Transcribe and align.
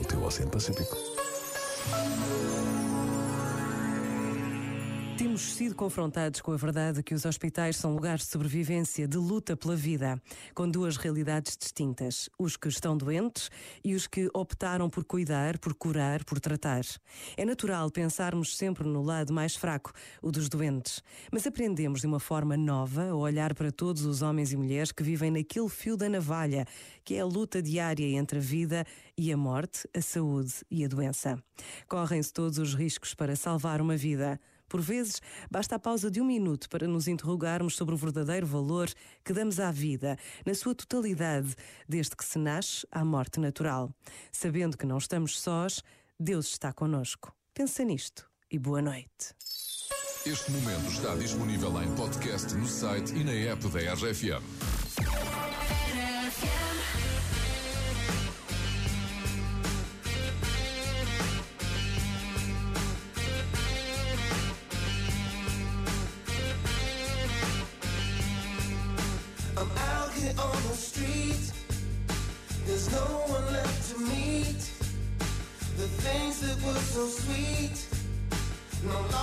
Baltimore, 0.00 0.50
Pacífico. 0.50 0.96
Temos 5.20 5.52
sido 5.52 5.74
confrontados 5.74 6.40
com 6.40 6.50
a 6.50 6.56
verdade 6.56 7.02
que 7.02 7.12
os 7.12 7.26
hospitais 7.26 7.76
são 7.76 7.92
lugares 7.92 8.24
de 8.24 8.30
sobrevivência, 8.30 9.06
de 9.06 9.18
luta 9.18 9.54
pela 9.54 9.76
vida, 9.76 10.18
com 10.54 10.66
duas 10.66 10.96
realidades 10.96 11.58
distintas: 11.58 12.30
os 12.38 12.56
que 12.56 12.68
estão 12.68 12.96
doentes 12.96 13.50
e 13.84 13.94
os 13.94 14.06
que 14.06 14.30
optaram 14.32 14.88
por 14.88 15.04
cuidar, 15.04 15.58
por 15.58 15.74
curar, 15.74 16.24
por 16.24 16.40
tratar. 16.40 16.80
É 17.36 17.44
natural 17.44 17.90
pensarmos 17.90 18.56
sempre 18.56 18.88
no 18.88 19.02
lado 19.02 19.30
mais 19.30 19.54
fraco, 19.54 19.92
o 20.22 20.32
dos 20.32 20.48
doentes, 20.48 21.02
mas 21.30 21.46
aprendemos 21.46 22.00
de 22.00 22.06
uma 22.06 22.18
forma 22.18 22.56
nova 22.56 23.10
a 23.10 23.14
olhar 23.14 23.52
para 23.54 23.70
todos 23.70 24.06
os 24.06 24.22
homens 24.22 24.54
e 24.54 24.56
mulheres 24.56 24.90
que 24.90 25.02
vivem 25.02 25.30
naquele 25.30 25.68
fio 25.68 25.98
da 25.98 26.08
navalha, 26.08 26.64
que 27.04 27.16
é 27.16 27.20
a 27.20 27.26
luta 27.26 27.60
diária 27.60 28.06
entre 28.16 28.38
a 28.38 28.42
vida 28.42 28.86
e 29.18 29.30
a 29.30 29.36
morte, 29.36 29.86
a 29.94 30.00
saúde 30.00 30.54
e 30.70 30.82
a 30.82 30.88
doença. 30.88 31.38
Correm-se 31.86 32.32
todos 32.32 32.56
os 32.56 32.74
riscos 32.74 33.12
para 33.12 33.36
salvar 33.36 33.82
uma 33.82 33.98
vida. 33.98 34.40
Por 34.70 34.80
vezes, 34.80 35.20
basta 35.50 35.74
a 35.74 35.78
pausa 35.80 36.08
de 36.08 36.20
um 36.20 36.24
minuto 36.24 36.68
para 36.68 36.86
nos 36.86 37.08
interrogarmos 37.08 37.74
sobre 37.74 37.92
o 37.92 37.98
verdadeiro 37.98 38.46
valor 38.46 38.88
que 39.24 39.32
damos 39.32 39.58
à 39.58 39.72
vida, 39.72 40.16
na 40.46 40.54
sua 40.54 40.76
totalidade, 40.76 41.56
desde 41.88 42.14
que 42.14 42.24
se 42.24 42.38
nasce 42.38 42.86
à 42.88 43.04
morte 43.04 43.40
natural. 43.40 43.92
Sabendo 44.30 44.78
que 44.78 44.86
não 44.86 44.98
estamos 44.98 45.40
sós, 45.40 45.82
Deus 46.18 46.46
está 46.46 46.72
conosco. 46.72 47.34
Pensa 47.52 47.82
nisto 47.82 48.30
e 48.48 48.60
boa 48.60 48.80
noite. 48.80 49.34
Este 50.24 50.52
momento 50.52 50.88
está 50.88 51.16
disponível 51.16 51.82
em 51.82 51.92
podcast 51.96 52.54
no 52.54 52.68
site 52.68 53.12
e 53.12 53.24
na 53.24 53.32
app 53.32 53.66
da 53.70 53.94
RFM. 53.94 54.69
On 70.20 70.62
the 70.68 70.76
street. 70.76 71.52
There's 72.66 72.92
no 72.92 73.06
one 73.34 73.52
left 73.52 73.90
to 73.90 73.98
meet. 74.00 74.62
The 75.76 75.88
things 76.04 76.40
that 76.40 76.56
were 76.66 76.74
so 76.74 77.06
sweet 77.06 77.90
no 78.82 79.19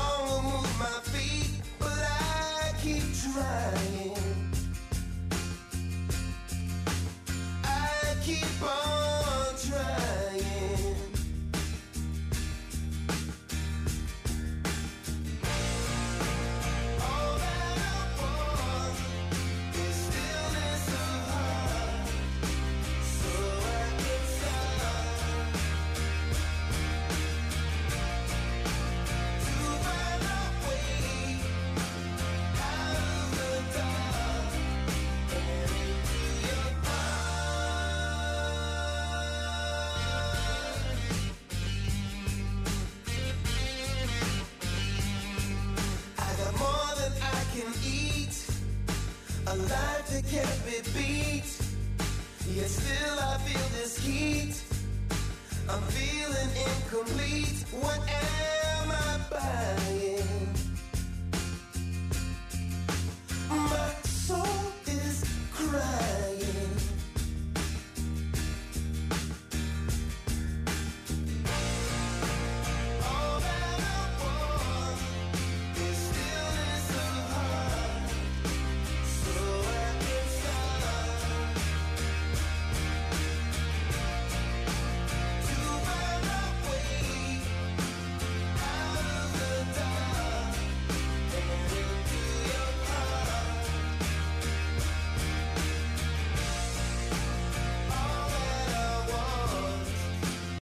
can 47.58 47.73
eat, 47.83 48.36
a 49.47 49.56
life 49.56 50.07
that 50.12 50.23
can't 50.29 50.66
be 50.66 50.78
beat. 50.94 51.50
Yet 52.53 52.69
still 52.69 53.19
I 53.19 53.38
feel 53.45 53.68
this 53.79 53.97
heat. 53.97 54.56
I'm 55.68 55.81
feeling 55.97 56.51
incomplete. 56.68 57.66
What 57.81 58.00
am 58.00 58.91
I 58.91 59.19
buying? 59.31 60.06